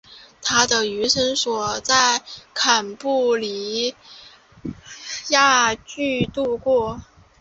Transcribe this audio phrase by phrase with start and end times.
[0.41, 2.23] 他的余生都在
[2.55, 3.93] 坎布里
[5.29, 6.99] 亚郡度过。